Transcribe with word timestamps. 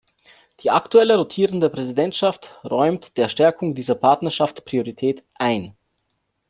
Die 0.61 0.71
aktuelle 0.71 1.15
rotierende 1.15 1.69
Präsidentschaft 1.69 2.59
räumt 2.63 3.17
der 3.17 3.29
Stärkung 3.29 3.75
dieser 3.75 3.93
Partnerschaft 3.93 4.65
Priorität 4.65 5.23
ein. 5.35 5.75